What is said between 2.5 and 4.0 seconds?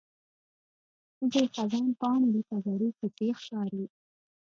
زړې کیسې ښکاري